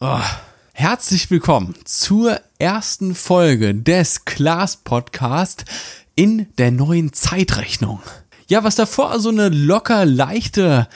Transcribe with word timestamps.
Oh. 0.00 0.20
Herzlich 0.74 1.28
willkommen 1.28 1.74
zur 1.84 2.40
ersten 2.60 3.16
Folge 3.16 3.74
des 3.74 4.24
Class 4.24 4.76
Podcast 4.76 5.64
in 6.14 6.46
der 6.56 6.70
neuen 6.70 7.12
Zeitrechnung. 7.12 7.98
Ja, 8.46 8.62
was 8.62 8.76
davor 8.76 9.18
so 9.18 9.30
eine 9.30 9.48
locker 9.48 10.06
leichte, 10.06 10.86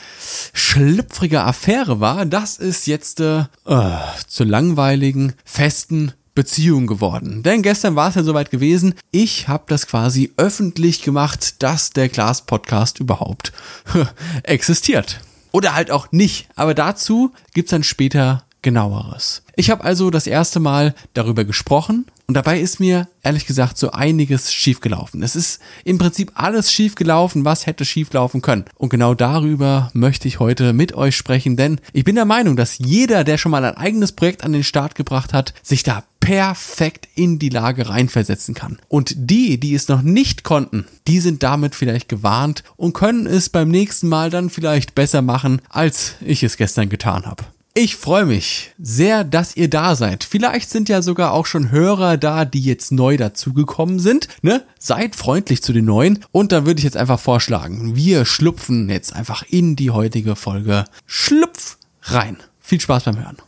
schlüpfrige 0.53 1.43
Affäre 1.43 1.99
war, 1.99 2.27
das 2.27 2.59
ist 2.59 2.87
jetzt 2.87 3.19
äh, 3.19 3.41
äh, 3.65 3.97
zur 4.29 4.47
langweiligen, 4.47 5.33
festen 5.45 6.13
Beziehung 6.37 6.87
geworden. 6.87 7.43
Denn 7.43 7.63
gestern 7.63 7.97
war 7.97 8.11
es 8.11 8.15
ja 8.15 8.23
soweit 8.23 8.53
gewesen, 8.53 8.95
ich 9.11 9.49
habe 9.49 9.65
das 9.67 9.89
quasi 9.89 10.33
öffentlich 10.37 11.03
gemacht, 11.03 11.61
dass 11.65 11.91
der 11.91 12.09
Class 12.09 12.43
Podcast 12.43 13.01
überhaupt 13.01 13.53
existiert. 14.45 15.19
Oder 15.51 15.75
halt 15.75 15.91
auch 15.91 16.13
nicht. 16.13 16.47
Aber 16.55 16.75
dazu 16.75 17.33
gibt's 17.53 17.73
dann 17.73 17.83
später 17.83 18.45
genaueres. 18.63 19.43
Ich 19.57 19.71
habe 19.71 19.85
also 19.85 20.11
das 20.11 20.27
erste 20.27 20.61
Mal 20.61 20.95
darüber 21.15 21.45
gesprochen 21.45 22.07
und 22.27 22.35
dabei 22.35 22.61
ist 22.61 22.81
mir 22.81 23.09
ehrlich 23.23 23.45
gesagt 23.45 23.77
so 23.77 23.91
einiges 23.91 24.53
schiefgelaufen. 24.53 25.23
Es 25.23 25.37
ist 25.37 25.61
im 25.85 25.99
Prinzip 25.99 26.33
alles 26.35 26.73
schiefgelaufen, 26.73 27.45
was 27.45 27.67
hätte 27.67 27.85
schieflaufen 27.85 28.41
können. 28.41 28.65
Und 28.79 28.89
genau 28.89 29.15
darüber 29.15 29.91
möchte 29.93 30.29
ich 30.29 30.41
heute 30.41 30.73
mit 30.73 30.95
euch 30.95 31.17
sprechen, 31.17 31.57
denn 31.57 31.81
ich 31.93 32.05
bin 32.05 32.15
der 32.15 32.25
Meinung, 32.25 32.57
dass 32.57 32.79
jeder, 32.79 33.25
der 33.25 33.37
schon 33.37 33.51
mal 33.51 33.65
ein 33.65 33.77
eigenes 33.77 34.13
Projekt 34.13 34.45
an 34.45 34.53
den 34.53 34.65
Start 34.65 34.95
gebracht 34.95 35.35
hat, 35.35 35.53
sich 35.63 35.83
da 35.83 36.05
perfekt 36.21 37.09
in 37.17 37.41
die 37.41 37.49
Lage 37.49 37.89
reinversetzen 37.89 38.55
kann. 38.55 38.79
Und 38.89 39.13
die, 39.17 39.59
die 39.59 39.75
es 39.75 39.89
noch 39.89 40.03
nicht 40.03 40.45
konnten, 40.45 40.87
die 41.09 41.19
sind 41.19 41.43
damit 41.43 41.75
vielleicht 41.75 42.09
gewarnt 42.09 42.63
und 42.77 42.95
können 42.95 43.27
es 43.27 43.51
beim 43.51 43.69
nächsten 43.69 44.09
Mal 44.09 44.31
dann 44.31 44.49
vielleicht 44.49 44.95
besser 44.95 45.21
machen, 45.21 45.61
als 45.69 46.15
ich 46.21 46.45
es 46.45 46.57
gestern 46.57 46.89
getan 46.89 47.27
habe. 47.27 47.45
Ich 47.75 47.97
freue 47.97 48.27
mich 48.27 48.75
sehr, 48.79 49.25
dass 49.25 49.57
ihr 49.57 49.71
da 49.71 49.97
seid. 49.97 50.25
Vielleicht 50.25 50.69
sind 50.69 50.91
ja 50.91 51.01
sogar 51.01 51.33
auch 51.33 51.47
schon 51.47 51.71
Hörer 51.71 52.19
da, 52.19 52.45
die 52.45 52.61
jetzt 52.61 52.93
neu 52.93 53.17
dazugekommen 53.17 53.99
sind. 53.99 54.29
Ne? 54.43 54.63
Seid 54.79 55.17
freundlich 55.17 55.63
zu 55.63 55.73
den 55.73 55.87
Neuen. 55.87 56.19
Und 56.33 56.53
da 56.53 56.67
würde 56.67 56.81
ich 56.81 56.85
jetzt 56.85 56.99
einfach 56.99 57.19
vorschlagen, 57.19 57.97
wir 57.97 58.27
schlupfen 58.27 58.91
jetzt 58.91 59.17
einfach 59.17 59.45
in 59.49 59.75
die 59.75 59.91
heutige 59.91 60.37
Folge 60.37 60.85
Schlupf 61.07 61.79
rein. 62.03 62.37
Viel 62.61 62.81
Spaß 62.81 63.05
beim 63.05 63.19
Hören. 63.19 63.39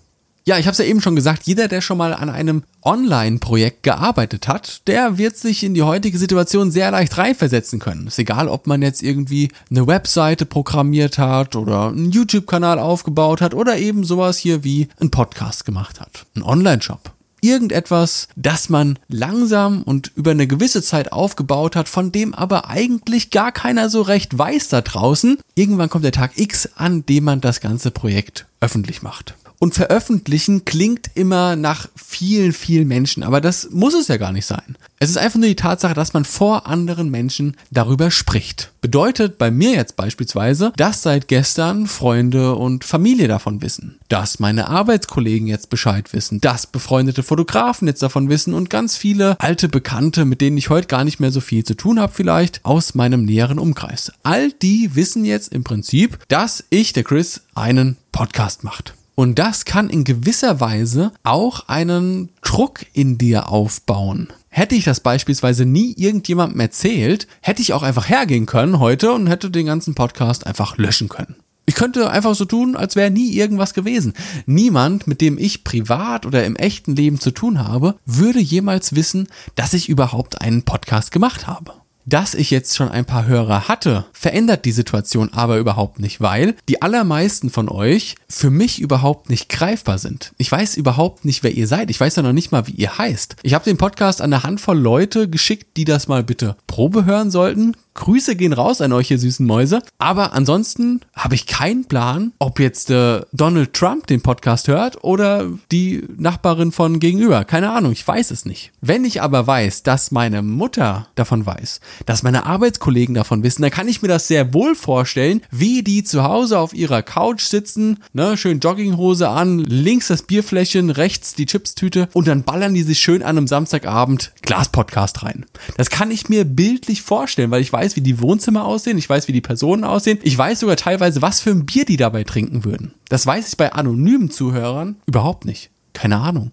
Ja, 0.47 0.59
ich 0.59 0.67
habe 0.67 0.73
es 0.73 0.79
ja 0.79 0.85
eben 0.85 1.01
schon 1.01 1.17
gesagt, 1.17 1.45
jeder, 1.45 1.69
der 1.69 1.81
schon 1.81 1.97
mal 1.97 2.13
an 2.13 2.29
einem 2.29 2.65
Online-Projekt 2.83 3.83
gearbeitet 3.83 4.47
hat, 4.47 4.87
der 4.87 5.17
wird 5.17 5.39
sich 5.39 5.65
in 5.65 5.73
die 5.73 5.83
heutige 5.83 6.19
Situation 6.19 6.71
sehr 6.71 6.91
leicht 6.91 7.17
reinversetzen 7.17 7.79
können. 7.79 8.09
Ist 8.09 8.19
egal, 8.19 8.49
ob 8.49 8.67
man 8.67 8.83
jetzt 8.83 9.03
irgendwie 9.03 9.49
eine 9.71 9.87
Webseite 9.87 10.45
programmiert 10.45 11.17
hat 11.17 11.57
oder 11.57 11.89
einen 11.89 12.11
YouTube-Kanal 12.11 12.79
aufgebaut 12.79 13.41
hat 13.41 13.55
oder 13.55 13.79
eben 13.79 14.05
sowas 14.05 14.37
hier 14.37 14.65
wie 14.65 14.89
einen 15.01 15.11
Podcast 15.11 15.65
gemacht 15.65 15.99
hat. 15.99 16.27
Ein 16.37 16.43
Online-Shop 16.43 17.13
irgendetwas, 17.41 18.29
das 18.37 18.71
man 18.71 18.99
langsam 19.09 19.83
und 19.83 20.13
über 20.17 20.31
eine 20.31 20.47
gewisse 20.47 20.83
Zeit 20.83 21.13
aufgebaut 21.13 21.77
hat, 21.77 21.91
von 21.91 22.11
dem 22.11 22.33
aber 22.33 22.71
eigentlich 22.71 23.31
gar 23.31 23.53
keiner 23.53 23.91
so 23.91 24.01
recht 24.01 24.39
weiß 24.39 24.69
da 24.69 24.81
draußen. 24.81 25.39
Irgendwann 25.55 25.91
kommt 25.91 26.05
der 26.05 26.13
Tag 26.13 26.39
X, 26.39 26.71
an 26.77 27.05
dem 27.05 27.25
man 27.25 27.43
das 27.43 27.61
ganze 27.61 27.91
Projekt 27.91 28.47
öffentlich 28.61 29.03
macht. 29.03 29.35
Und 29.65 29.73
veröffentlichen 29.73 30.67
klingt 30.67 31.11
immer 31.15 31.57
nach 31.57 31.89
vielen, 31.97 32.53
vielen 32.53 32.87
Menschen, 32.87 33.23
aber 33.23 33.41
das 33.41 33.71
muss 33.71 33.95
es 33.95 34.09
ja 34.09 34.19
gar 34.19 34.31
nicht 34.31 34.45
sein. 34.45 34.77
Es 34.99 35.09
ist 35.09 35.17
einfach 35.17 35.39
nur 35.39 35.49
die 35.49 35.57
Tatsache, 35.57 35.95
dass 35.95 36.13
man 36.13 36.27
vor 36.27 36.67
anderen 36.67 37.09
Menschen 37.09 37.57
darüber 37.71 38.11
spricht. 38.11 38.73
Bedeutet 38.83 39.39
bei 39.39 39.51
mir 39.51 39.71
jetzt 39.71 39.97
beispielsweise, 39.97 40.71
dass 40.77 41.01
seit 41.01 41.29
gestern 41.29 41.87
Freunde 41.87 42.57
und 42.57 42.85
Familie 42.85 43.27
davon 43.27 43.63
wissen, 43.63 43.99
dass 44.11 44.39
meine 44.39 44.69
Arbeitskollegen 44.69 45.47
jetzt 45.47 45.71
Bescheid 45.71 46.13
wissen, 46.13 46.43
dass 46.43 46.67
befreundete 46.67 47.23
Fotografen 47.23 47.89
jetzt 47.89 48.03
davon 48.03 48.29
wissen 48.29 48.53
und 48.53 48.69
ganz 48.69 48.99
viele 48.99 49.41
alte 49.41 49.71
Bekannte, 49.71 50.27
mit 50.27 50.43
denen 50.43 50.59
ich 50.59 50.69
heute 50.69 50.89
gar 50.89 51.05
nicht 51.05 51.21
mehr 51.21 51.33
so 51.33 51.41
viel 51.41 51.65
zu 51.65 51.75
tun 51.75 51.99
habe 51.99 52.13
vielleicht, 52.13 52.63
aus 52.67 52.95
meinem 52.95 53.25
näheren 53.25 53.59
Umkreis. 53.59 54.13
All 54.25 54.53
die 54.53 54.95
wissen 54.95 55.25
jetzt 55.25 55.55
im 55.55 55.65
Prinzip, 55.65 56.19
dass 56.29 56.65
ich, 56.69 56.93
der 56.93 57.05
Chris, 57.05 57.41
einen 57.55 57.97
Podcast 58.13 58.63
macht. 58.63 58.93
Und 59.15 59.39
das 59.39 59.65
kann 59.65 59.91
in 59.91 60.03
gewisser 60.05 60.61
Weise 60.61 61.13
auch 61.23 61.69
einen 61.69 62.31
Druck 62.43 62.85
in 62.93 63.17
dir 63.17 63.49
aufbauen. 63.49 64.33
Hätte 64.49 64.75
ich 64.75 64.85
das 64.85 65.01
beispielsweise 65.01 65.65
nie 65.65 65.95
irgendjemandem 65.97 66.61
erzählt, 66.61 67.29
hätte 67.41 67.63
ich 67.63 67.73
auch 67.73 67.83
einfach 67.83 68.09
hergehen 68.09 68.47
können 68.47 68.81
heute 68.81 69.13
und 69.13 69.29
hätte 69.29 69.51
den 69.51 69.67
ganzen 69.67 69.95
Podcast 69.95 70.47
einfach 70.47 70.79
löschen 70.79 71.09
können. 71.09 71.37
Ich 71.67 71.75
könnte 71.77 72.11
einfach 72.11 72.35
so 72.35 72.45
tun, 72.45 72.77
als 72.77 72.95
wäre 72.95 73.11
nie 73.11 73.33
irgendwas 73.33 73.73
gewesen. 73.73 74.13
Niemand, 74.45 75.07
mit 75.07 75.21
dem 75.21 75.39
ich 75.39 75.65
privat 75.65 76.27
oder 76.27 76.45
im 76.45 76.57
echten 76.57 76.95
Leben 76.95 77.19
zu 77.19 77.31
tun 77.31 77.67
habe, 77.67 77.97
würde 78.05 78.41
jemals 78.41 78.95
wissen, 78.95 79.29
dass 79.55 79.73
ich 79.73 79.89
überhaupt 79.89 80.43
einen 80.43 80.65
Podcast 80.65 81.11
gemacht 81.11 81.47
habe. 81.47 81.73
Dass 82.07 82.35
ich 82.35 82.51
jetzt 82.51 82.77
schon 82.77 82.91
ein 82.91 83.07
paar 83.07 83.27
Hörer 83.27 83.67
hatte, 83.67 84.05
verändert 84.13 84.67
die 84.67 84.73
Situation 84.73 85.33
aber 85.33 85.57
überhaupt 85.57 86.01
nicht, 86.01 86.21
weil 86.21 86.55
die 86.69 86.83
allermeisten 86.83 87.49
von 87.49 87.71
euch 87.71 88.17
für 88.29 88.51
mich 88.51 88.79
überhaupt 88.79 89.31
nicht 89.31 89.49
greifbar 89.49 89.97
sind. 89.99 90.33
Ich 90.37 90.53
weiß 90.53 90.77
überhaupt 90.77 91.25
nicht, 91.25 91.43
wer 91.43 91.53
ihr 91.53 91.67
seid. 91.67 91.89
Ich 91.89 91.99
weiß 91.99 92.17
ja 92.17 92.23
noch 92.23 92.35
nicht 92.35 92.53
mal, 92.53 92.67
wie 92.67 92.73
ihr 92.73 92.99
heißt. 92.99 93.37
Ich 93.43 93.55
habe 93.55 93.65
den 93.65 93.79
Podcast 93.79 94.21
an 94.21 94.35
eine 94.35 94.43
Handvoll 94.43 94.79
Leute 94.79 95.31
geschickt, 95.31 95.79
die 95.79 95.87
das 95.87 96.07
mal 96.07 96.23
bitte 96.23 96.57
Probe 96.67 97.07
hören 97.07 97.31
sollten. 97.31 97.75
Grüße 97.95 98.35
gehen 98.35 98.53
raus 98.53 98.81
an 98.81 98.93
euch, 98.93 99.13
ihr 99.13 99.19
süßen 99.21 99.47
Mäuse. 99.47 99.81
Aber 99.99 100.33
ansonsten 100.33 101.01
habe 101.15 101.37
ich 101.37 101.47
keinen 101.47 101.85
Plan, 101.85 102.33
ob 102.41 102.59
jetzt 102.59 102.91
äh, 102.91 103.23
Donald 103.33 103.73
Trump 103.73 104.09
den 104.09 104.21
Podcast 104.21 104.67
hört 104.67 105.05
oder 105.05 105.49
die 105.71 106.03
Nachbarin 106.17 106.73
von 106.73 106.99
gegenüber. 106.99 107.45
Keine 107.45 107.71
Ahnung, 107.71 107.93
ich 107.93 108.07
weiß 108.07 108.33
es 108.33 108.47
nicht. 108.47 108.73
Wenn 108.81 109.05
ich 109.05 109.23
aber 109.23 109.47
weiß, 109.47 109.85
dass 109.85 110.11
meine 110.11 110.43
Mutter 110.43 111.07
davon 111.15 111.47
weiß, 111.47 111.81
dass 112.05 112.25
meine 112.25 112.47
Arbeitskollegen 112.47 113.15
davon 113.15 113.45
wissen, 113.45 113.63
dann 113.63 113.71
kann 113.71 113.87
ich 113.87 114.03
mir 114.03 114.09
das 114.09 114.27
sehr 114.27 114.53
wohl 114.53 114.75
vorstellen, 114.75 115.43
wie 115.53 115.85
die 115.85 116.03
zu 116.03 116.25
Hause 116.25 116.59
auf 116.59 116.75
ihrer 116.75 117.03
Couch 117.03 117.43
sitzen, 117.43 118.03
ne, 118.13 118.37
schön 118.37 118.59
Jogginghose 118.59 119.29
an, 119.29 119.61
links 119.61 120.09
das 120.09 120.23
Bierfläschchen, 120.23 120.91
rechts 120.91 121.35
die 121.35 121.47
Chipstüte 121.47 122.09
und 122.13 122.27
dann 122.27 122.43
ballern 122.43 122.75
die 122.75 122.83
sich 122.83 122.99
schön 122.99 123.23
an 123.23 123.39
einem 123.39 123.47
Samstagabend 123.47 124.33
Glas-Podcast 124.43 125.23
rein. 125.23 125.47
Das 125.77 125.91
kann 125.91 126.11
ich 126.11 126.29
mir 126.29 126.45
bildlich 126.45 127.03
vorstellen, 127.03 127.53
weil 127.53 127.63
ich 127.63 127.73
weiß, 127.73 127.84
weiß, 127.85 127.97
wie 127.97 128.01
die 128.01 128.21
Wohnzimmer 128.21 128.65
aussehen, 128.65 128.97
ich 128.97 129.09
weiß, 129.09 129.29
wie 129.29 129.33
die 129.33 129.43
Personen 129.43 129.85
aussehen, 129.85 130.19
ich 130.23 130.37
weiß 130.37 130.61
sogar 130.61 130.77
teilweise, 130.77 131.21
was 131.21 131.41
für 131.41 131.51
ein 131.51 131.67
Bier 131.67 131.85
die 131.85 131.99
dabei 131.99 132.25
trinken 132.25 132.65
würden. 132.65 132.95
Das 133.11 133.27
weiß 133.27 133.49
ich 133.49 133.57
bei 133.59 133.73
anonymen 133.73 134.31
Zuhörern 134.31 134.97
überhaupt 135.07 135.45
nicht. 135.45 135.71
Keine 135.93 136.19
Ahnung. 136.19 136.51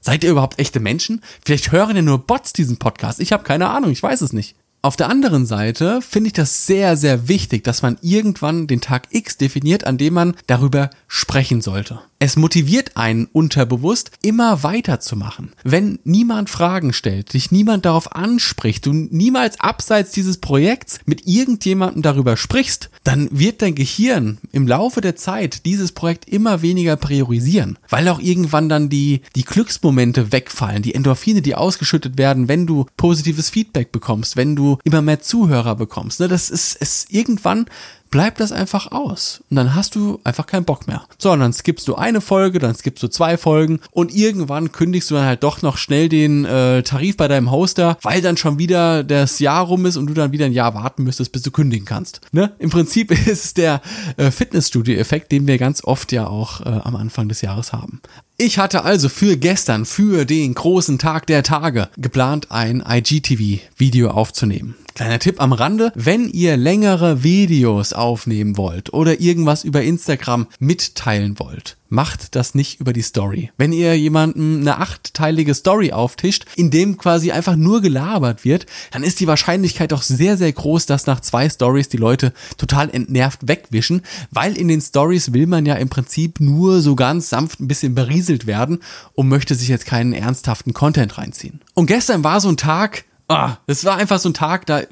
Seid 0.00 0.24
ihr 0.24 0.30
überhaupt 0.30 0.58
echte 0.58 0.80
Menschen? 0.80 1.22
Vielleicht 1.44 1.70
hören 1.70 1.94
ja 1.94 2.02
nur 2.02 2.26
Bots 2.26 2.52
diesen 2.52 2.78
Podcast. 2.78 3.20
Ich 3.20 3.32
habe 3.32 3.44
keine 3.44 3.68
Ahnung, 3.68 3.90
ich 3.92 4.02
weiß 4.02 4.20
es 4.22 4.32
nicht. 4.32 4.56
Auf 4.84 4.96
der 4.96 5.08
anderen 5.08 5.46
Seite 5.46 6.02
finde 6.02 6.26
ich 6.26 6.32
das 6.32 6.66
sehr, 6.66 6.96
sehr 6.96 7.28
wichtig, 7.28 7.62
dass 7.62 7.82
man 7.82 7.98
irgendwann 8.02 8.66
den 8.66 8.80
Tag 8.80 9.06
X 9.10 9.36
definiert, 9.36 9.84
an 9.84 9.96
dem 9.96 10.14
man 10.14 10.34
darüber 10.48 10.90
sprechen 11.06 11.60
sollte. 11.60 12.00
Es 12.24 12.36
motiviert 12.36 12.96
einen 12.96 13.26
unterbewusst, 13.26 14.12
immer 14.22 14.62
weiterzumachen. 14.62 15.54
Wenn 15.64 15.98
niemand 16.04 16.50
Fragen 16.50 16.92
stellt, 16.92 17.32
dich 17.32 17.50
niemand 17.50 17.84
darauf 17.84 18.14
anspricht, 18.14 18.86
du 18.86 18.92
niemals 18.92 19.58
abseits 19.58 20.12
dieses 20.12 20.38
Projekts 20.38 21.00
mit 21.04 21.26
irgendjemandem 21.26 22.02
darüber 22.02 22.36
sprichst, 22.36 22.90
dann 23.02 23.28
wird 23.32 23.60
dein 23.60 23.74
Gehirn 23.74 24.38
im 24.52 24.68
Laufe 24.68 25.00
der 25.00 25.16
Zeit 25.16 25.66
dieses 25.66 25.90
Projekt 25.90 26.28
immer 26.28 26.62
weniger 26.62 26.94
priorisieren, 26.94 27.76
weil 27.88 28.06
auch 28.06 28.20
irgendwann 28.20 28.68
dann 28.68 28.88
die, 28.88 29.22
die 29.34 29.42
Glücksmomente 29.42 30.30
wegfallen, 30.30 30.82
die 30.82 30.94
Endorphine, 30.94 31.42
die 31.42 31.56
ausgeschüttet 31.56 32.18
werden, 32.18 32.46
wenn 32.46 32.68
du 32.68 32.86
positives 32.96 33.50
Feedback 33.50 33.90
bekommst, 33.90 34.36
wenn 34.36 34.54
du 34.54 34.78
immer 34.84 35.02
mehr 35.02 35.18
Zuhörer 35.18 35.74
bekommst. 35.74 36.20
Ne? 36.20 36.28
Das 36.28 36.50
ist, 36.50 36.76
ist 36.76 37.12
irgendwann 37.12 37.66
bleibt 38.12 38.38
das 38.38 38.52
einfach 38.52 38.92
aus. 38.92 39.42
Und 39.50 39.56
dann 39.56 39.74
hast 39.74 39.96
du 39.96 40.20
einfach 40.22 40.46
keinen 40.46 40.64
Bock 40.64 40.86
mehr. 40.86 41.02
So, 41.18 41.32
und 41.32 41.40
dann 41.40 41.52
skippst 41.52 41.88
du 41.88 41.96
eine 41.96 42.20
Folge, 42.20 42.60
dann 42.60 42.76
skippst 42.76 43.02
du 43.02 43.08
zwei 43.08 43.36
Folgen 43.36 43.80
und 43.90 44.14
irgendwann 44.14 44.70
kündigst 44.70 45.10
du 45.10 45.16
dann 45.16 45.24
halt 45.24 45.42
doch 45.42 45.62
noch 45.62 45.78
schnell 45.78 46.08
den 46.08 46.44
äh, 46.44 46.84
Tarif 46.84 47.16
bei 47.16 47.26
deinem 47.26 47.50
Hoster, 47.50 47.96
weil 48.02 48.20
dann 48.20 48.36
schon 48.36 48.58
wieder 48.58 49.02
das 49.02 49.40
Jahr 49.40 49.64
rum 49.64 49.86
ist 49.86 49.96
und 49.96 50.06
du 50.06 50.14
dann 50.14 50.30
wieder 50.30 50.46
ein 50.46 50.52
Jahr 50.52 50.74
warten 50.74 51.02
müsstest, 51.02 51.32
bis 51.32 51.42
du 51.42 51.50
kündigen 51.50 51.86
kannst. 51.86 52.20
Ne? 52.30 52.52
Im 52.58 52.70
Prinzip 52.70 53.10
ist 53.26 53.26
es 53.26 53.54
der 53.54 53.80
äh, 54.18 54.30
Fitnessstudio-Effekt, 54.30 55.32
den 55.32 55.46
wir 55.46 55.58
ganz 55.58 55.82
oft 55.82 56.12
ja 56.12 56.26
auch 56.26 56.60
äh, 56.60 56.68
am 56.68 56.94
Anfang 56.94 57.28
des 57.28 57.40
Jahres 57.40 57.72
haben. 57.72 58.00
Ich 58.44 58.58
hatte 58.58 58.82
also 58.82 59.08
für 59.08 59.36
gestern, 59.36 59.86
für 59.86 60.24
den 60.24 60.54
großen 60.54 60.98
Tag 60.98 61.28
der 61.28 61.44
Tage, 61.44 61.88
geplant, 61.96 62.50
ein 62.50 62.82
IGTV-Video 62.84 64.10
aufzunehmen. 64.10 64.74
Kleiner 64.96 65.20
Tipp 65.20 65.40
am 65.40 65.52
Rande, 65.52 65.92
wenn 65.94 66.28
ihr 66.28 66.56
längere 66.56 67.22
Videos 67.22 67.92
aufnehmen 67.92 68.56
wollt 68.56 68.92
oder 68.92 69.20
irgendwas 69.20 69.62
über 69.62 69.82
Instagram 69.82 70.48
mitteilen 70.58 71.38
wollt, 71.38 71.76
macht 71.92 72.34
das 72.34 72.54
nicht 72.54 72.80
über 72.80 72.92
die 72.92 73.02
Story. 73.02 73.50
Wenn 73.58 73.72
ihr 73.72 73.96
jemandem 73.96 74.60
eine 74.62 74.78
achtteilige 74.78 75.54
Story 75.54 75.92
auftischt, 75.92 76.46
in 76.56 76.70
dem 76.70 76.96
quasi 76.96 77.32
einfach 77.32 77.54
nur 77.54 77.82
gelabert 77.82 78.44
wird, 78.44 78.66
dann 78.90 79.02
ist 79.02 79.20
die 79.20 79.26
Wahrscheinlichkeit 79.26 79.92
doch 79.92 80.02
sehr, 80.02 80.38
sehr 80.38 80.52
groß, 80.52 80.86
dass 80.86 81.06
nach 81.06 81.20
zwei 81.20 81.48
Stories 81.50 81.90
die 81.90 81.98
Leute 81.98 82.32
total 82.56 82.88
entnervt 82.88 83.46
wegwischen, 83.46 84.00
weil 84.30 84.56
in 84.56 84.68
den 84.68 84.80
Stories 84.80 85.34
will 85.34 85.46
man 85.46 85.66
ja 85.66 85.74
im 85.74 85.90
Prinzip 85.90 86.40
nur 86.40 86.80
so 86.80 86.96
ganz 86.96 87.28
sanft 87.28 87.60
ein 87.60 87.68
bisschen 87.68 87.94
berieselt 87.94 88.46
werden 88.46 88.78
und 89.12 89.28
möchte 89.28 89.54
sich 89.54 89.68
jetzt 89.68 89.84
keinen 89.84 90.14
ernsthaften 90.14 90.72
Content 90.72 91.18
reinziehen. 91.18 91.60
Und 91.74 91.86
gestern 91.86 92.24
war 92.24 92.40
so 92.40 92.48
ein 92.48 92.56
Tag, 92.56 93.04
Ah, 93.32 93.58
es 93.66 93.84
war 93.84 93.96
einfach 93.96 94.18
so 94.18 94.28
ein 94.28 94.34
Tag, 94.34 94.66
da, 94.66 94.82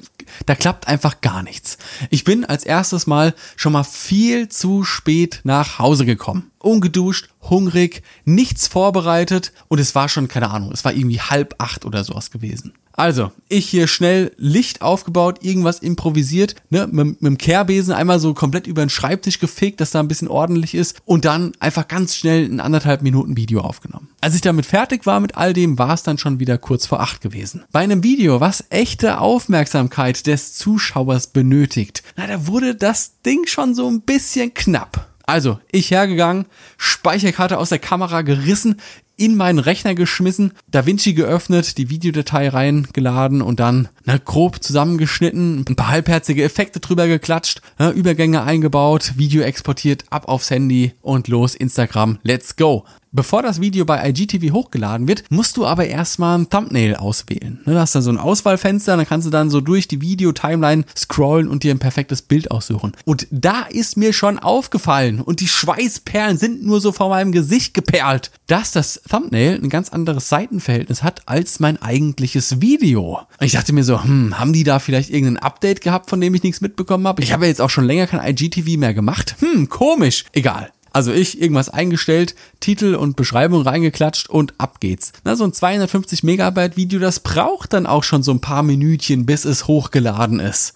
da 0.45 0.55
klappt 0.55 0.87
einfach 0.87 1.21
gar 1.21 1.43
nichts. 1.43 1.77
Ich 2.09 2.23
bin 2.23 2.45
als 2.45 2.63
erstes 2.63 3.07
Mal 3.07 3.33
schon 3.55 3.73
mal 3.73 3.83
viel 3.83 4.49
zu 4.49 4.83
spät 4.83 5.41
nach 5.43 5.79
Hause 5.79 6.05
gekommen. 6.05 6.51
Ungeduscht, 6.59 7.29
hungrig, 7.41 8.03
nichts 8.25 8.67
vorbereitet 8.67 9.51
und 9.67 9.79
es 9.79 9.95
war 9.95 10.09
schon, 10.09 10.27
keine 10.27 10.51
Ahnung, 10.51 10.71
es 10.71 10.85
war 10.85 10.93
irgendwie 10.93 11.21
halb 11.21 11.55
acht 11.57 11.85
oder 11.85 12.03
sowas 12.03 12.31
gewesen. 12.31 12.73
Also, 13.01 13.31
ich 13.49 13.67
hier 13.67 13.87
schnell 13.87 14.31
Licht 14.37 14.83
aufgebaut, 14.83 15.39
irgendwas 15.41 15.79
improvisiert, 15.79 16.53
ne, 16.69 16.85
mit, 16.85 17.19
mit 17.19 17.23
dem 17.23 17.39
Kehrbesen 17.39 17.95
einmal 17.95 18.19
so 18.19 18.35
komplett 18.35 18.67
über 18.67 18.85
den 18.85 18.91
Schreibtisch 18.91 19.39
gefegt, 19.39 19.81
dass 19.81 19.89
da 19.89 19.99
ein 19.99 20.07
bisschen 20.07 20.27
ordentlich 20.27 20.75
ist 20.75 21.01
und 21.05 21.25
dann 21.25 21.53
einfach 21.59 21.87
ganz 21.87 22.15
schnell 22.15 22.45
ein 22.45 22.59
anderthalb 22.59 23.01
Minuten 23.01 23.35
Video 23.35 23.61
aufgenommen. 23.61 24.09
Als 24.21 24.35
ich 24.35 24.41
damit 24.41 24.67
fertig 24.67 25.07
war 25.07 25.19
mit 25.19 25.35
all 25.35 25.53
dem, 25.53 25.79
war 25.79 25.95
es 25.95 26.03
dann 26.03 26.19
schon 26.19 26.39
wieder 26.39 26.59
kurz 26.59 26.85
vor 26.85 26.99
acht 26.99 27.21
gewesen. 27.21 27.63
Bei 27.71 27.79
einem 27.79 28.03
Video, 28.03 28.39
was 28.39 28.65
echte 28.69 29.19
Aufmerksamkeit 29.19 30.27
des 30.27 30.53
Zuschauers 30.53 31.25
benötigt, 31.25 32.03
na, 32.17 32.27
da 32.27 32.45
wurde 32.45 32.75
das 32.75 33.19
Ding 33.25 33.47
schon 33.47 33.73
so 33.73 33.89
ein 33.89 34.01
bisschen 34.01 34.53
knapp. 34.53 35.07
Also, 35.25 35.59
ich 35.71 35.89
hergegangen, 35.89 36.45
Speicherkarte 36.77 37.57
aus 37.57 37.69
der 37.69 37.79
Kamera 37.79 38.21
gerissen, 38.21 38.81
in 39.21 39.35
meinen 39.35 39.59
Rechner 39.59 39.93
geschmissen, 39.93 40.53
DaVinci 40.71 41.13
geöffnet, 41.13 41.77
die 41.77 41.91
Videodatei 41.91 42.49
reingeladen 42.49 43.43
und 43.43 43.59
dann 43.59 43.87
ne, 44.05 44.19
grob 44.19 44.63
zusammengeschnitten, 44.63 45.63
ein 45.69 45.75
paar 45.75 45.89
halbherzige 45.89 46.43
Effekte 46.43 46.79
drüber 46.79 47.07
geklatscht, 47.07 47.61
ne, 47.77 47.91
Übergänge 47.91 48.41
eingebaut, 48.41 49.13
Video 49.17 49.43
exportiert, 49.43 50.05
ab 50.09 50.27
aufs 50.27 50.49
Handy 50.49 50.93
und 51.01 51.27
los 51.27 51.53
Instagram, 51.53 52.17
let's 52.23 52.55
go. 52.55 52.83
Bevor 53.13 53.43
das 53.43 53.59
Video 53.59 53.83
bei 53.83 54.07
IGTV 54.07 54.53
hochgeladen 54.53 55.05
wird, 55.05 55.25
musst 55.29 55.57
du 55.57 55.65
aber 55.65 55.85
erstmal 55.85 56.37
ein 56.37 56.49
Thumbnail 56.49 56.95
auswählen. 56.95 57.59
Ne, 57.65 57.73
da 57.73 57.81
hast 57.81 57.93
du 57.93 58.01
so 58.01 58.09
ein 58.09 58.17
Auswahlfenster, 58.17 58.95
dann 58.95 59.05
kannst 59.05 59.27
du 59.27 59.31
dann 59.31 59.49
so 59.49 59.59
durch 59.59 59.89
die 59.89 59.99
Video-Timeline 59.99 60.85
scrollen 60.97 61.49
und 61.49 61.63
dir 61.63 61.75
ein 61.75 61.79
perfektes 61.79 62.21
Bild 62.21 62.51
aussuchen. 62.51 62.93
Und 63.03 63.27
da 63.29 63.63
ist 63.63 63.97
mir 63.97 64.13
schon 64.13 64.39
aufgefallen 64.39 65.19
und 65.19 65.41
die 65.41 65.49
Schweißperlen 65.49 66.37
sind 66.37 66.65
nur 66.65 66.79
so 66.79 66.93
vor 66.93 67.09
meinem 67.09 67.33
Gesicht 67.33 67.73
geperlt, 67.73 68.31
dass 68.47 68.71
das 68.71 69.01
Thumbnail 69.09 69.59
ein 69.61 69.69
ganz 69.69 69.89
anderes 69.89 70.29
Seitenverhältnis 70.29 71.03
hat 71.03 71.27
als 71.27 71.59
mein 71.59 71.81
eigentliches 71.81 72.61
Video. 72.61 73.19
Ich 73.41 73.51
dachte 73.51 73.73
mir 73.73 73.83
so, 73.83 74.01
hm, 74.01 74.39
haben 74.39 74.53
die 74.53 74.63
da 74.63 74.79
vielleicht 74.79 75.09
irgendein 75.09 75.43
Update 75.43 75.81
gehabt, 75.81 76.09
von 76.09 76.21
dem 76.21 76.33
ich 76.33 76.43
nichts 76.43 76.61
mitbekommen 76.61 77.05
habe? 77.05 77.21
Ich 77.21 77.33
habe 77.33 77.43
ja 77.43 77.49
jetzt 77.49 77.59
auch 77.59 77.69
schon 77.69 77.83
länger 77.83 78.07
kein 78.07 78.25
IGTV 78.25 78.77
mehr 78.77 78.93
gemacht. 78.93 79.35
Hm, 79.41 79.67
komisch. 79.67 80.23
Egal. 80.31 80.71
Also 80.91 81.13
ich 81.13 81.41
irgendwas 81.41 81.69
eingestellt, 81.69 82.35
Titel 82.59 82.95
und 82.95 83.15
Beschreibung 83.15 83.61
reingeklatscht 83.61 84.29
und 84.29 84.53
ab 84.59 84.79
geht's. 84.79 85.13
Na, 85.23 85.35
so 85.35 85.45
ein 85.45 85.53
250 85.53 86.23
Megabyte 86.23 86.75
Video, 86.75 86.99
das 86.99 87.21
braucht 87.21 87.73
dann 87.73 87.85
auch 87.85 88.03
schon 88.03 88.23
so 88.23 88.31
ein 88.31 88.41
paar 88.41 88.63
Minütchen, 88.63 89.25
bis 89.25 89.45
es 89.45 89.67
hochgeladen 89.67 90.39
ist. 90.39 90.73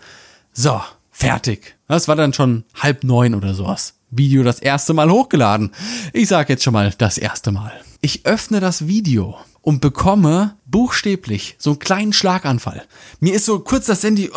So, 0.53 0.81
fertig. 1.11 1.75
Das 1.87 2.07
war 2.07 2.15
dann 2.15 2.33
schon 2.33 2.63
halb 2.75 3.03
neun 3.03 3.35
oder 3.35 3.53
sowas. 3.53 3.95
Video 4.09 4.43
das 4.43 4.59
erste 4.59 4.93
Mal 4.93 5.09
hochgeladen. 5.09 5.71
Ich 6.13 6.29
sag 6.29 6.49
jetzt 6.49 6.63
schon 6.63 6.73
mal 6.73 6.93
das 6.97 7.17
erste 7.17 7.51
Mal. 7.51 7.73
Ich 7.99 8.25
öffne 8.25 8.59
das 8.59 8.87
Video 8.87 9.35
und 9.65 9.81
bekomme 9.81 10.57
buchstäblich 10.67 11.55
so 11.57 11.71
einen 11.71 11.79
kleinen 11.79 12.13
Schlaganfall. 12.13 12.83
Mir 13.19 13.33
ist 13.33 13.45
so 13.45 13.59
kurz 13.59 13.87
das 13.87 14.03
Handy 14.03 14.29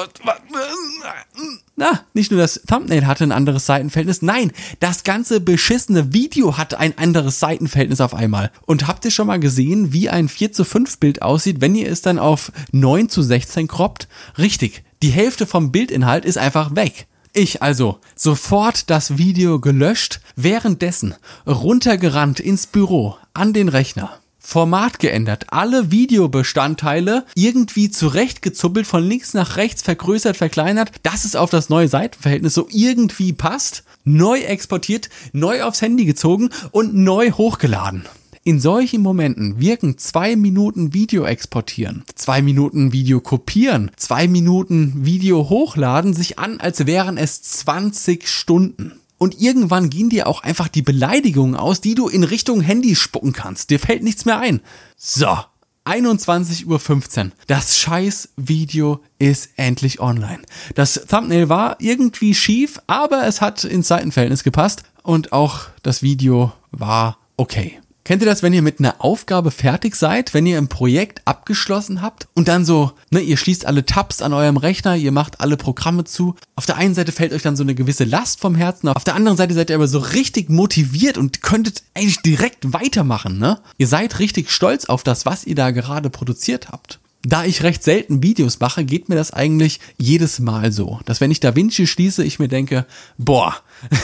na, 1.76 2.00
nicht 2.14 2.32
nur 2.32 2.40
das 2.40 2.62
Thumbnail 2.66 3.06
hatte 3.06 3.24
ein 3.24 3.30
anderes 3.30 3.66
Seitenverhältnis, 3.66 4.22
nein, 4.22 4.52
das 4.80 5.04
ganze 5.04 5.40
beschissene 5.40 6.12
Video 6.12 6.56
hatte 6.56 6.80
ein 6.80 6.96
anderes 6.98 7.38
Seitenverhältnis 7.38 8.00
auf 8.00 8.14
einmal. 8.14 8.50
Und 8.66 8.88
habt 8.88 9.04
ihr 9.04 9.12
schon 9.12 9.28
mal 9.28 9.38
gesehen, 9.38 9.92
wie 9.92 10.08
ein 10.08 10.28
4 10.28 10.52
zu 10.52 10.64
5 10.64 10.98
Bild 10.98 11.22
aussieht, 11.22 11.60
wenn 11.60 11.76
ihr 11.76 11.88
es 11.88 12.02
dann 12.02 12.18
auf 12.18 12.50
9 12.72 13.08
zu 13.08 13.22
16 13.22 13.68
kroppt? 13.68 14.08
Richtig, 14.38 14.82
die 15.02 15.10
Hälfte 15.10 15.46
vom 15.46 15.70
Bildinhalt 15.70 16.24
ist 16.24 16.38
einfach 16.38 16.74
weg. 16.74 17.06
Ich 17.32 17.62
also 17.62 18.00
sofort 18.16 18.90
das 18.90 19.18
Video 19.18 19.60
gelöscht, 19.60 20.20
währenddessen 20.34 21.14
runtergerannt 21.46 22.40
ins 22.40 22.66
Büro 22.66 23.16
an 23.34 23.52
den 23.52 23.68
Rechner 23.68 24.18
Format 24.48 24.98
geändert, 24.98 25.44
alle 25.48 25.90
Videobestandteile 25.90 27.26
irgendwie 27.34 27.90
zurechtgezuppelt, 27.90 28.86
von 28.86 29.04
links 29.04 29.34
nach 29.34 29.58
rechts 29.58 29.82
vergrößert, 29.82 30.38
verkleinert, 30.38 30.90
dass 31.02 31.26
es 31.26 31.36
auf 31.36 31.50
das 31.50 31.68
neue 31.68 31.86
Seitenverhältnis 31.86 32.54
so 32.54 32.66
irgendwie 32.70 33.34
passt, 33.34 33.84
neu 34.04 34.40
exportiert, 34.40 35.10
neu 35.34 35.64
aufs 35.64 35.82
Handy 35.82 36.06
gezogen 36.06 36.48
und 36.70 36.94
neu 36.94 37.32
hochgeladen. 37.32 38.06
In 38.42 38.58
solchen 38.58 39.02
Momenten 39.02 39.60
wirken 39.60 39.98
zwei 39.98 40.34
Minuten 40.34 40.94
Video 40.94 41.26
exportieren, 41.26 42.04
zwei 42.14 42.40
Minuten 42.40 42.90
Video 42.94 43.20
kopieren, 43.20 43.90
zwei 43.96 44.28
Minuten 44.28 45.04
Video 45.04 45.50
hochladen 45.50 46.14
sich 46.14 46.38
an, 46.38 46.58
als 46.58 46.86
wären 46.86 47.18
es 47.18 47.42
20 47.42 48.26
Stunden. 48.26 48.92
Und 49.18 49.40
irgendwann 49.40 49.90
gehen 49.90 50.08
dir 50.08 50.26
auch 50.28 50.42
einfach 50.42 50.68
die 50.68 50.82
Beleidigungen 50.82 51.56
aus, 51.56 51.80
die 51.80 51.94
du 51.94 52.08
in 52.08 52.24
Richtung 52.24 52.60
Handy 52.60 52.94
spucken 52.94 53.32
kannst. 53.32 53.70
Dir 53.70 53.80
fällt 53.80 54.02
nichts 54.02 54.24
mehr 54.24 54.38
ein. 54.38 54.60
So, 54.96 55.36
21.15 55.84 56.66
Uhr. 57.24 57.30
Das 57.46 57.78
scheiß 57.78 58.30
Video 58.36 59.00
ist 59.18 59.50
endlich 59.56 60.00
online. 60.00 60.42
Das 60.74 60.94
Thumbnail 61.08 61.48
war 61.48 61.76
irgendwie 61.80 62.34
schief, 62.34 62.78
aber 62.86 63.26
es 63.26 63.40
hat 63.40 63.64
ins 63.64 63.88
Seitenverhältnis 63.88 64.44
gepasst 64.44 64.82
und 65.02 65.32
auch 65.32 65.62
das 65.82 66.02
Video 66.02 66.52
war 66.70 67.18
okay. 67.36 67.80
Kennt 68.08 68.22
ihr 68.22 68.26
das, 68.26 68.42
wenn 68.42 68.54
ihr 68.54 68.62
mit 68.62 68.78
einer 68.78 69.04
Aufgabe 69.04 69.50
fertig 69.50 69.94
seid, 69.94 70.32
wenn 70.32 70.46
ihr 70.46 70.56
ein 70.56 70.68
Projekt 70.68 71.20
abgeschlossen 71.26 72.00
habt 72.00 72.26
und 72.32 72.48
dann 72.48 72.64
so, 72.64 72.92
ne, 73.10 73.20
ihr 73.20 73.36
schließt 73.36 73.66
alle 73.66 73.84
Tabs 73.84 74.22
an 74.22 74.32
eurem 74.32 74.56
Rechner, 74.56 74.96
ihr 74.96 75.12
macht 75.12 75.42
alle 75.42 75.58
Programme 75.58 76.04
zu. 76.04 76.34
Auf 76.56 76.64
der 76.64 76.78
einen 76.78 76.94
Seite 76.94 77.12
fällt 77.12 77.34
euch 77.34 77.42
dann 77.42 77.54
so 77.54 77.64
eine 77.64 77.74
gewisse 77.74 78.04
Last 78.04 78.40
vom 78.40 78.54
Herzen, 78.54 78.88
auf 78.88 79.04
der 79.04 79.14
anderen 79.14 79.36
Seite 79.36 79.52
seid 79.52 79.68
ihr 79.68 79.76
aber 79.76 79.88
so 79.88 79.98
richtig 79.98 80.48
motiviert 80.48 81.18
und 81.18 81.42
könntet 81.42 81.82
eigentlich 81.92 82.22
direkt 82.22 82.72
weitermachen, 82.72 83.38
ne? 83.38 83.60
Ihr 83.76 83.86
seid 83.86 84.20
richtig 84.20 84.50
stolz 84.50 84.86
auf 84.86 85.02
das, 85.02 85.26
was 85.26 85.44
ihr 85.44 85.54
da 85.54 85.70
gerade 85.70 86.08
produziert 86.08 86.70
habt. 86.70 87.00
Da 87.24 87.44
ich 87.44 87.62
recht 87.62 87.84
selten 87.84 88.22
Videos 88.22 88.58
mache, 88.58 88.86
geht 88.86 89.10
mir 89.10 89.16
das 89.16 89.32
eigentlich 89.32 89.80
jedes 89.98 90.38
Mal 90.38 90.72
so, 90.72 91.00
dass 91.04 91.20
wenn 91.20 91.30
ich 91.30 91.40
Da 91.40 91.54
Vinci 91.54 91.86
schließe, 91.86 92.24
ich 92.24 92.38
mir 92.38 92.48
denke, 92.48 92.86
boah, 93.18 93.54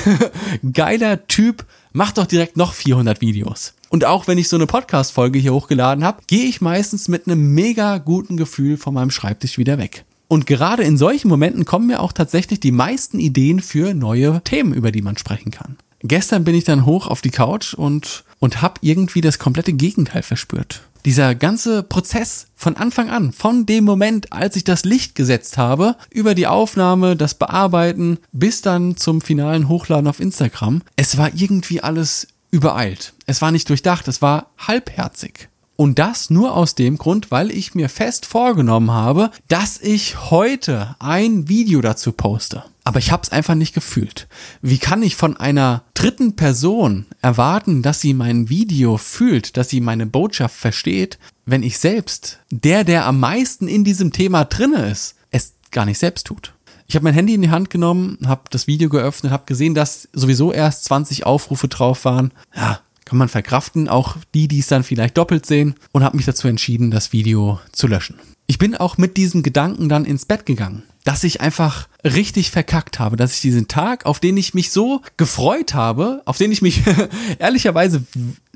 geiler 0.74 1.26
Typ, 1.26 1.64
mach 1.94 2.12
doch 2.12 2.26
direkt 2.26 2.58
noch 2.58 2.74
400 2.74 3.22
Videos. 3.22 3.72
Und 3.94 4.04
auch 4.04 4.26
wenn 4.26 4.38
ich 4.38 4.48
so 4.48 4.56
eine 4.56 4.66
Podcast-Folge 4.66 5.38
hier 5.38 5.54
hochgeladen 5.54 6.02
habe, 6.02 6.20
gehe 6.26 6.46
ich 6.46 6.60
meistens 6.60 7.06
mit 7.06 7.28
einem 7.28 7.54
mega 7.54 7.98
guten 7.98 8.36
Gefühl 8.36 8.76
von 8.76 8.92
meinem 8.92 9.12
Schreibtisch 9.12 9.56
wieder 9.56 9.78
weg. 9.78 10.04
Und 10.26 10.48
gerade 10.48 10.82
in 10.82 10.98
solchen 10.98 11.28
Momenten 11.28 11.64
kommen 11.64 11.86
mir 11.86 12.00
auch 12.00 12.10
tatsächlich 12.10 12.58
die 12.58 12.72
meisten 12.72 13.20
Ideen 13.20 13.60
für 13.60 13.94
neue 13.94 14.40
Themen, 14.42 14.74
über 14.74 14.90
die 14.90 15.02
man 15.02 15.16
sprechen 15.16 15.52
kann. 15.52 15.76
Gestern 16.00 16.42
bin 16.42 16.56
ich 16.56 16.64
dann 16.64 16.86
hoch 16.86 17.06
auf 17.06 17.20
die 17.20 17.30
Couch 17.30 17.72
und, 17.72 18.24
und 18.40 18.62
habe 18.62 18.80
irgendwie 18.80 19.20
das 19.20 19.38
komplette 19.38 19.72
Gegenteil 19.72 20.24
verspürt. 20.24 20.82
Dieser 21.04 21.36
ganze 21.36 21.84
Prozess 21.84 22.48
von 22.56 22.76
Anfang 22.76 23.10
an, 23.10 23.30
von 23.30 23.64
dem 23.64 23.84
Moment, 23.84 24.32
als 24.32 24.56
ich 24.56 24.64
das 24.64 24.84
Licht 24.84 25.14
gesetzt 25.14 25.56
habe, 25.56 25.94
über 26.10 26.34
die 26.34 26.48
Aufnahme, 26.48 27.14
das 27.14 27.34
Bearbeiten, 27.34 28.18
bis 28.32 28.60
dann 28.60 28.96
zum 28.96 29.20
finalen 29.20 29.68
Hochladen 29.68 30.08
auf 30.08 30.18
Instagram, 30.18 30.82
es 30.96 31.16
war 31.16 31.32
irgendwie 31.32 31.80
alles 31.80 32.26
übereilt. 32.54 33.12
Es 33.26 33.42
war 33.42 33.50
nicht 33.50 33.68
durchdacht, 33.68 34.06
es 34.06 34.22
war 34.22 34.52
halbherzig. 34.58 35.48
Und 35.76 35.98
das 35.98 36.30
nur 36.30 36.54
aus 36.54 36.76
dem 36.76 36.98
Grund, 36.98 37.32
weil 37.32 37.50
ich 37.50 37.74
mir 37.74 37.88
fest 37.88 38.26
vorgenommen 38.26 38.92
habe, 38.92 39.32
dass 39.48 39.80
ich 39.80 40.30
heute 40.30 40.94
ein 41.00 41.48
Video 41.48 41.80
dazu 41.80 42.12
poste. 42.12 42.62
Aber 42.84 43.00
ich 43.00 43.10
habe 43.10 43.24
es 43.24 43.32
einfach 43.32 43.56
nicht 43.56 43.74
gefühlt. 43.74 44.28
Wie 44.62 44.78
kann 44.78 45.02
ich 45.02 45.16
von 45.16 45.36
einer 45.36 45.82
dritten 45.94 46.36
Person 46.36 47.06
erwarten, 47.22 47.82
dass 47.82 48.00
sie 48.00 48.14
mein 48.14 48.48
Video 48.48 48.98
fühlt, 48.98 49.56
dass 49.56 49.68
sie 49.68 49.80
meine 49.80 50.06
Botschaft 50.06 50.54
versteht, 50.54 51.18
wenn 51.44 51.64
ich 51.64 51.78
selbst, 51.78 52.38
der, 52.52 52.84
der 52.84 53.06
am 53.06 53.18
meisten 53.18 53.66
in 53.66 53.82
diesem 53.82 54.12
Thema 54.12 54.44
drinne 54.44 54.90
ist, 54.90 55.16
es 55.32 55.54
gar 55.72 55.86
nicht 55.86 55.98
selbst 55.98 56.28
tut? 56.28 56.53
Ich 56.86 56.96
habe 56.96 57.04
mein 57.04 57.14
Handy 57.14 57.34
in 57.34 57.42
die 57.42 57.50
Hand 57.50 57.70
genommen, 57.70 58.18
habe 58.26 58.42
das 58.50 58.66
Video 58.66 58.88
geöffnet, 58.88 59.32
habe 59.32 59.46
gesehen, 59.46 59.74
dass 59.74 60.08
sowieso 60.12 60.52
erst 60.52 60.84
20 60.84 61.24
Aufrufe 61.26 61.68
drauf 61.68 62.04
waren. 62.04 62.32
Ja, 62.54 62.80
kann 63.04 63.18
man 63.18 63.28
verkraften, 63.28 63.88
auch 63.88 64.16
die, 64.34 64.48
die 64.48 64.60
es 64.60 64.66
dann 64.66 64.84
vielleicht 64.84 65.16
doppelt 65.16 65.46
sehen 65.46 65.74
und 65.92 66.04
habe 66.04 66.16
mich 66.16 66.26
dazu 66.26 66.48
entschieden, 66.48 66.90
das 66.90 67.12
Video 67.12 67.60
zu 67.72 67.86
löschen. 67.86 68.18
Ich 68.46 68.58
bin 68.58 68.76
auch 68.76 68.98
mit 68.98 69.16
diesem 69.16 69.42
Gedanken 69.42 69.88
dann 69.88 70.04
ins 70.04 70.26
Bett 70.26 70.46
gegangen. 70.46 70.82
dass 71.04 71.22
ich 71.22 71.42
einfach 71.42 71.86
richtig 72.02 72.50
verkackt 72.50 72.98
habe, 72.98 73.16
dass 73.16 73.34
ich 73.34 73.42
diesen 73.42 73.68
Tag, 73.68 74.06
auf 74.06 74.20
den 74.20 74.38
ich 74.38 74.54
mich 74.54 74.70
so 74.70 75.02
gefreut 75.18 75.74
habe, 75.74 76.22
auf 76.24 76.38
den 76.38 76.50
ich 76.50 76.62
mich 76.62 76.82
ehrlicherweise 77.38 78.02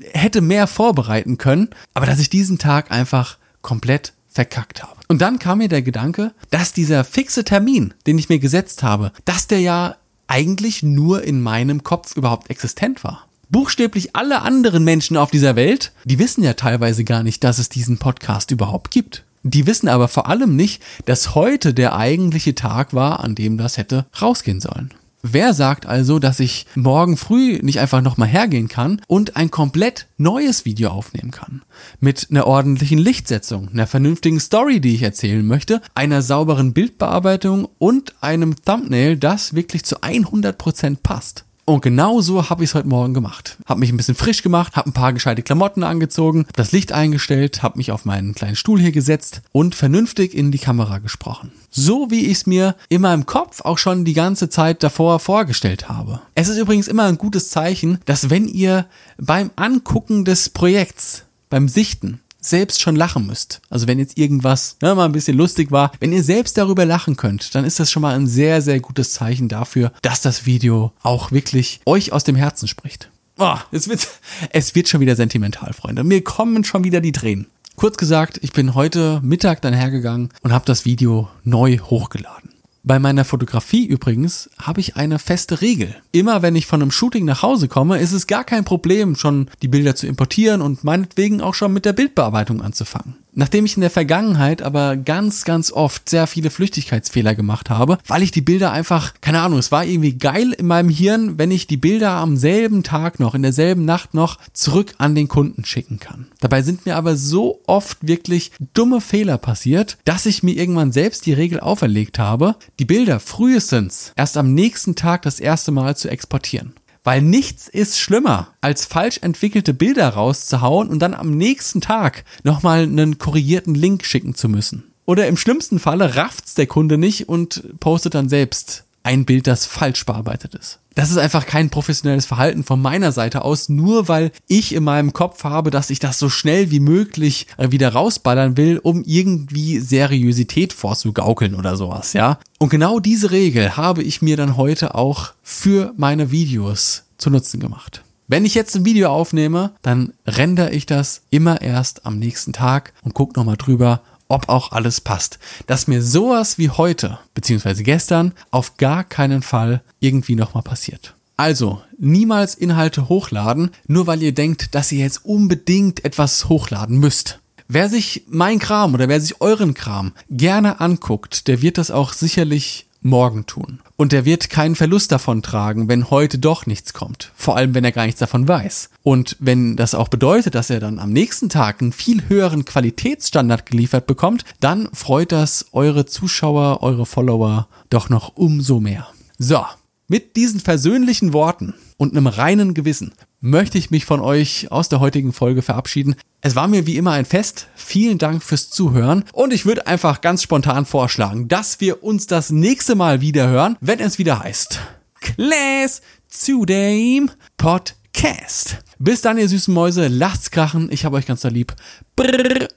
hätte 0.01 0.41
mehr 0.41 0.65
vorbereiten 0.65 1.37
können, 1.37 1.69
aber 1.93 2.07
dass 2.07 2.19
ich 2.19 2.31
diesen 2.31 2.57
Tag 2.57 2.89
einfach 2.89 3.37
komplett 3.61 4.13
verkackt 4.29 4.83
habe. 4.83 4.99
Und 5.07 5.21
dann 5.21 5.39
kam 5.39 5.57
mir 5.57 5.67
der 5.67 5.81
Gedanke, 5.81 6.33
dass 6.51 6.71
dieser 6.71 7.03
fixe 7.03 7.43
Termin, 7.43 7.93
den 8.07 8.17
ich 8.17 8.29
mir 8.29 8.39
gesetzt 8.39 8.83
habe, 8.83 9.11
dass 9.25 9.47
der 9.47 9.59
ja 9.59 9.95
eigentlich 10.27 10.83
nur 10.83 11.23
in 11.23 11.41
meinem 11.41 11.83
Kopf 11.83 12.15
überhaupt 12.15 12.49
existent 12.49 13.03
war. 13.03 13.25
Buchstäblich 13.49 14.15
alle 14.15 14.43
anderen 14.43 14.83
Menschen 14.83 15.17
auf 15.17 15.31
dieser 15.31 15.55
Welt, 15.55 15.91
die 16.05 16.19
wissen 16.19 16.43
ja 16.43 16.53
teilweise 16.53 17.03
gar 17.03 17.23
nicht, 17.23 17.43
dass 17.43 17.57
es 17.57 17.67
diesen 17.67 17.97
Podcast 17.97 18.51
überhaupt 18.51 18.91
gibt. 18.91 19.23
Die 19.41 19.65
wissen 19.65 19.87
aber 19.87 20.07
vor 20.07 20.27
allem 20.27 20.55
nicht, 20.55 20.83
dass 21.05 21.33
heute 21.33 21.73
der 21.73 21.95
eigentliche 21.95 22.53
Tag 22.53 22.93
war, 22.93 23.21
an 23.21 23.33
dem 23.33 23.57
das 23.57 23.77
hätte 23.77 24.05
rausgehen 24.21 24.61
sollen. 24.61 24.93
Wer 25.21 25.53
sagt 25.53 25.85
also, 25.85 26.17
dass 26.17 26.39
ich 26.39 26.65
morgen 26.75 27.17
früh 27.17 27.59
nicht 27.61 27.79
einfach 27.79 28.01
nochmal 28.01 28.29
hergehen 28.29 28.69
kann 28.69 29.01
und 29.07 29.35
ein 29.35 29.51
komplett 29.51 30.07
neues 30.17 30.63
Video 30.63 30.91
aufnehmen 30.91 31.31
kann? 31.31 31.61
Mit 31.99 32.27
einer 32.29 32.47
ordentlichen 32.47 32.99
Lichtsetzung, 32.99 33.67
einer 33.69 33.85
vernünftigen 33.85 34.39
Story, 34.39 34.79
die 34.79 34.95
ich 34.95 35.03
erzählen 35.03 35.45
möchte, 35.45 35.81
einer 35.93 36.21
sauberen 36.21 36.71
Bildbearbeitung 36.71 37.67
und 37.79 38.15
einem 38.21 38.55
Thumbnail, 38.63 39.17
das 39.17 39.55
wirklich 39.55 39.83
zu 39.83 39.97
100% 39.97 40.97
passt. 41.03 41.43
Und 41.69 41.81
genau 41.81 42.19
so 42.19 42.49
habe 42.49 42.63
ich 42.63 42.71
es 42.71 42.73
heute 42.73 42.87
Morgen 42.87 43.13
gemacht. 43.13 43.55
Habe 43.67 43.81
mich 43.81 43.91
ein 43.91 43.97
bisschen 43.97 44.15
frisch 44.15 44.41
gemacht, 44.41 44.75
habe 44.75 44.89
ein 44.89 44.93
paar 44.93 45.13
gescheite 45.13 45.43
Klamotten 45.43 45.83
angezogen, 45.83 46.47
das 46.55 46.71
Licht 46.71 46.91
eingestellt, 46.91 47.61
habe 47.61 47.77
mich 47.77 47.91
auf 47.91 48.05
meinen 48.05 48.33
kleinen 48.33 48.55
Stuhl 48.55 48.79
hier 48.79 48.91
gesetzt 48.91 49.43
und 49.51 49.75
vernünftig 49.75 50.33
in 50.33 50.51
die 50.51 50.57
Kamera 50.57 50.97
gesprochen. 50.97 51.51
So 51.69 52.09
wie 52.09 52.25
ich 52.25 52.39
es 52.39 52.47
mir 52.47 52.75
in 52.89 53.01
meinem 53.01 53.27
Kopf 53.27 53.61
auch 53.61 53.77
schon 53.77 54.03
die 54.03 54.15
ganze 54.15 54.49
Zeit 54.49 54.81
davor 54.81 55.19
vorgestellt 55.19 55.89
habe. 55.89 56.21
Es 56.33 56.47
ist 56.47 56.57
übrigens 56.57 56.87
immer 56.87 57.03
ein 57.03 57.19
gutes 57.19 57.49
Zeichen, 57.49 57.99
dass 58.05 58.31
wenn 58.31 58.47
ihr 58.47 58.87
beim 59.19 59.51
Angucken 59.55 60.25
des 60.25 60.49
Projekts, 60.49 61.25
beim 61.51 61.67
Sichten, 61.67 62.19
selbst 62.41 62.81
schon 62.81 62.95
lachen 62.95 63.25
müsst. 63.25 63.61
Also 63.69 63.87
wenn 63.87 63.99
jetzt 63.99 64.17
irgendwas 64.17 64.77
ne, 64.81 64.95
mal 64.95 65.05
ein 65.05 65.11
bisschen 65.11 65.37
lustig 65.37 65.71
war, 65.71 65.91
wenn 65.99 66.13
ihr 66.13 66.23
selbst 66.23 66.57
darüber 66.57 66.85
lachen 66.85 67.15
könnt, 67.15 67.53
dann 67.55 67.65
ist 67.65 67.79
das 67.79 67.91
schon 67.91 68.01
mal 68.01 68.15
ein 68.15 68.27
sehr, 68.27 68.61
sehr 68.61 68.79
gutes 68.79 69.13
Zeichen 69.13 69.49
dafür, 69.49 69.91
dass 70.01 70.21
das 70.21 70.45
Video 70.45 70.91
auch 71.01 71.31
wirklich 71.31 71.81
euch 71.85 72.11
aus 72.11 72.23
dem 72.23 72.35
Herzen 72.35 72.67
spricht. 72.67 73.09
Oh, 73.37 73.55
es, 73.71 73.87
wird, 73.87 74.07
es 74.51 74.75
wird 74.75 74.89
schon 74.89 75.01
wieder 75.01 75.15
sentimental, 75.15 75.73
Freunde. 75.73 76.03
Mir 76.03 76.23
kommen 76.23 76.63
schon 76.63 76.83
wieder 76.83 77.01
die 77.01 77.13
Tränen. 77.13 77.47
Kurz 77.75 77.95
gesagt, 77.95 78.39
ich 78.41 78.51
bin 78.51 78.75
heute 78.75 79.21
Mittag 79.23 79.61
dann 79.61 79.73
hergegangen 79.73 80.29
und 80.41 80.51
habe 80.51 80.65
das 80.65 80.83
Video 80.83 81.29
neu 81.45 81.77
hochgeladen. 81.77 82.48
Bei 82.83 82.97
meiner 82.97 83.25
Fotografie 83.25 83.85
übrigens 83.85 84.49
habe 84.57 84.79
ich 84.79 84.95
eine 84.95 85.19
feste 85.19 85.61
Regel. 85.61 85.95
Immer 86.11 86.41
wenn 86.41 86.55
ich 86.55 86.65
von 86.65 86.81
einem 86.81 86.91
Shooting 86.91 87.25
nach 87.25 87.43
Hause 87.43 87.67
komme, 87.67 87.99
ist 87.99 88.13
es 88.13 88.25
gar 88.25 88.43
kein 88.43 88.63
Problem, 88.63 89.15
schon 89.15 89.49
die 89.61 89.67
Bilder 89.67 89.95
zu 89.95 90.07
importieren 90.07 90.61
und 90.61 90.83
meinetwegen 90.83 91.41
auch 91.41 91.55
schon 91.55 91.73
mit 91.73 91.85
der 91.85 91.93
Bildbearbeitung 91.93 92.61
anzufangen. 92.61 93.15
Nachdem 93.39 93.63
ich 93.63 93.77
in 93.77 93.81
der 93.81 93.89
Vergangenheit 93.89 94.61
aber 94.61 94.97
ganz, 94.97 95.45
ganz 95.45 95.71
oft 95.71 96.09
sehr 96.09 96.27
viele 96.27 96.49
Flüchtigkeitsfehler 96.49 97.35
gemacht 97.35 97.69
habe, 97.69 97.97
weil 98.05 98.21
ich 98.21 98.31
die 98.31 98.41
Bilder 98.41 98.73
einfach, 98.73 99.13
keine 99.21 99.39
Ahnung, 99.39 99.59
es 99.59 99.71
war 99.71 99.85
irgendwie 99.85 100.17
geil 100.17 100.51
in 100.51 100.67
meinem 100.67 100.89
Hirn, 100.89 101.37
wenn 101.37 101.49
ich 101.49 101.65
die 101.65 101.77
Bilder 101.77 102.11
am 102.11 102.35
selben 102.35 102.83
Tag 102.83 103.21
noch, 103.21 103.35
in 103.35 103.41
derselben 103.41 103.85
Nacht 103.85 104.13
noch 104.13 104.39
zurück 104.51 104.93
an 104.97 105.15
den 105.15 105.29
Kunden 105.29 105.63
schicken 105.63 105.99
kann. 105.99 106.27
Dabei 106.41 106.63
sind 106.63 106.85
mir 106.85 106.97
aber 106.97 107.15
so 107.15 107.61
oft 107.65 108.05
wirklich 108.05 108.51
dumme 108.73 108.99
Fehler 108.99 109.37
passiert, 109.37 109.99
dass 110.03 110.25
ich 110.25 110.43
mir 110.43 110.57
irgendwann 110.57 110.91
selbst 110.91 111.25
die 111.25 111.31
Regel 111.31 111.61
auferlegt 111.61 112.19
habe, 112.19 112.57
die 112.77 112.83
Bilder 112.83 113.21
frühestens 113.21 114.11
erst 114.17 114.35
am 114.35 114.53
nächsten 114.53 114.97
Tag 114.97 115.21
das 115.21 115.39
erste 115.39 115.71
Mal 115.71 115.95
zu 115.95 116.09
exportieren. 116.09 116.73
Weil 117.03 117.21
nichts 117.21 117.67
ist 117.67 117.97
schlimmer, 117.97 118.53
als 118.61 118.85
falsch 118.85 119.19
entwickelte 119.21 119.73
Bilder 119.73 120.09
rauszuhauen 120.09 120.89
und 120.89 120.99
dann 120.99 121.13
am 121.13 121.31
nächsten 121.31 121.81
Tag 121.81 122.25
nochmal 122.43 122.83
einen 122.83 123.17
korrigierten 123.17 123.75
Link 123.75 124.05
schicken 124.05 124.35
zu 124.35 124.49
müssen. 124.49 124.83
Oder 125.05 125.27
im 125.27 125.37
schlimmsten 125.37 125.79
Falle 125.79 126.15
rafft's 126.15 126.53
der 126.53 126.67
Kunde 126.67 126.97
nicht 126.97 127.29
und 127.29 127.79
postet 127.79 128.13
dann 128.13 128.29
selbst 128.29 128.83
ein 129.03 129.25
Bild, 129.25 129.47
das 129.47 129.65
falsch 129.65 130.05
bearbeitet 130.05 130.55
ist. 130.55 130.79
Das 130.95 131.11
ist 131.11 131.17
einfach 131.17 131.45
kein 131.45 131.69
professionelles 131.69 132.25
Verhalten 132.25 132.63
von 132.63 132.81
meiner 132.81 133.11
Seite 133.11 133.43
aus, 133.45 133.69
nur 133.69 134.07
weil 134.07 134.31
ich 134.47 134.75
in 134.75 134.83
meinem 134.83 135.13
Kopf 135.13 135.43
habe, 135.45 135.71
dass 135.71 135.89
ich 135.89 135.99
das 135.99 136.19
so 136.19 136.29
schnell 136.29 136.71
wie 136.71 136.81
möglich 136.81 137.47
äh, 137.57 137.71
wieder 137.71 137.93
rausballern 137.93 138.57
will, 138.57 138.79
um 138.79 139.03
irgendwie 139.05 139.79
Seriosität 139.79 140.73
vorzugaukeln 140.73 141.55
oder 141.55 141.77
sowas, 141.77 142.13
ja. 142.13 142.39
Und 142.57 142.69
genau 142.69 142.99
diese 142.99 143.31
Regel 143.31 143.77
habe 143.77 144.03
ich 144.03 144.21
mir 144.21 144.35
dann 144.35 144.57
heute 144.57 144.95
auch 144.95 145.31
für 145.41 145.93
meine 145.95 146.31
Videos 146.31 147.03
zu 147.17 147.29
Nutzen 147.29 147.59
gemacht. 147.59 148.03
Wenn 148.27 148.45
ich 148.45 148.53
jetzt 148.53 148.75
ein 148.75 148.85
Video 148.85 149.09
aufnehme, 149.09 149.71
dann 149.81 150.13
rendere 150.27 150.71
ich 150.71 150.85
das 150.85 151.21
immer 151.29 151.61
erst 151.61 152.05
am 152.05 152.19
nächsten 152.19 152.53
Tag 152.53 152.93
und 153.01 153.15
gucke 153.15 153.39
nochmal 153.39 153.57
drüber, 153.57 154.01
ob 154.29 154.47
auch 154.47 154.71
alles 154.71 155.01
passt. 155.01 155.39
Dass 155.67 155.87
mir 155.87 156.01
sowas 156.01 156.57
wie 156.57 156.69
heute, 156.69 157.19
beziehungsweise 157.33 157.83
gestern, 157.83 158.33
auf 158.51 158.77
gar 158.77 159.03
keinen 159.03 159.41
Fall 159.41 159.81
irgendwie 159.99 160.35
nochmal 160.35 160.63
passiert. 160.63 161.15
Also, 161.35 161.81
niemals 161.97 162.55
Inhalte 162.55 163.09
hochladen, 163.09 163.71
nur 163.87 164.07
weil 164.07 164.21
ihr 164.21 164.33
denkt, 164.33 164.75
dass 164.75 164.91
ihr 164.91 164.99
jetzt 164.99 165.25
unbedingt 165.25 166.03
etwas 166.03 166.49
hochladen 166.49 166.97
müsst. 166.97 167.39
Wer 167.69 167.87
sich 167.87 168.23
mein 168.27 168.59
Kram 168.59 168.93
oder 168.93 169.07
wer 169.07 169.21
sich 169.21 169.41
euren 169.41 169.73
Kram 169.73 170.13
gerne 170.29 170.79
anguckt, 170.81 171.47
der 171.47 171.61
wird 171.61 171.77
das 171.77 171.91
auch 171.91 172.13
sicherlich 172.13 172.88
morgen 173.01 173.45
tun. 173.45 173.79
Und 173.95 174.13
er 174.13 174.25
wird 174.25 174.49
keinen 174.49 174.75
Verlust 174.75 175.11
davon 175.11 175.41
tragen, 175.41 175.87
wenn 175.87 176.09
heute 176.09 176.39
doch 176.39 176.65
nichts 176.65 176.93
kommt. 176.93 177.31
Vor 177.35 177.57
allem, 177.57 177.73
wenn 177.73 177.83
er 177.83 177.91
gar 177.91 178.05
nichts 178.05 178.19
davon 178.19 178.47
weiß. 178.47 178.89
Und 179.03 179.35
wenn 179.39 179.75
das 179.75 179.95
auch 179.95 180.07
bedeutet, 180.07 180.55
dass 180.55 180.69
er 180.69 180.79
dann 180.79 180.99
am 180.99 181.11
nächsten 181.11 181.49
Tag 181.49 181.81
einen 181.81 181.91
viel 181.91 182.27
höheren 182.29 182.65
Qualitätsstandard 182.65 183.65
geliefert 183.65 184.07
bekommt, 184.07 184.45
dann 184.59 184.89
freut 184.93 185.31
das 185.31 185.67
eure 185.71 186.05
Zuschauer, 186.05 186.81
eure 186.81 187.05
Follower 187.05 187.67
doch 187.89 188.09
noch 188.09 188.35
umso 188.35 188.79
mehr. 188.79 189.07
So, 189.37 189.65
mit 190.07 190.35
diesen 190.35 190.59
versöhnlichen 190.59 191.33
Worten 191.33 191.73
und 191.97 192.15
einem 192.15 192.27
reinen 192.27 192.73
Gewissen 192.73 193.13
möchte 193.41 193.77
ich 193.77 193.91
mich 193.91 194.05
von 194.05 194.19
euch 194.19 194.71
aus 194.71 194.89
der 194.89 194.99
heutigen 194.99 195.33
Folge 195.33 195.61
verabschieden. 195.61 196.15
Es 196.41 196.55
war 196.55 196.67
mir 196.67 196.85
wie 196.85 196.97
immer 196.97 197.11
ein 197.11 197.25
Fest. 197.25 197.67
Vielen 197.75 198.17
Dank 198.17 198.43
fürs 198.43 198.69
Zuhören. 198.69 199.23
Und 199.33 199.53
ich 199.53 199.65
würde 199.65 199.87
einfach 199.87 200.21
ganz 200.21 200.43
spontan 200.43 200.85
vorschlagen, 200.85 201.47
dass 201.47 201.79
wir 201.79 202.03
uns 202.03 202.27
das 202.27 202.49
nächste 202.49 202.95
Mal 202.95 203.21
wieder 203.21 203.47
hören, 203.47 203.77
wenn 203.81 203.99
es 203.99 204.17
wieder 204.19 204.39
heißt 204.39 204.79
Class 205.21 206.01
to 206.45 206.65
dem 206.65 207.31
Podcast. 207.57 208.77
Bis 208.99 209.21
dann, 209.21 209.37
ihr 209.37 209.49
süßen 209.49 209.73
Mäuse. 209.73 210.07
Lasst's 210.07 210.51
krachen. 210.51 210.89
Ich 210.91 211.05
habe 211.05 211.17
euch 211.17 211.25
ganz 211.25 211.41
da 211.41 211.49
lieb. 211.49 211.75
Brrr. 212.15 212.67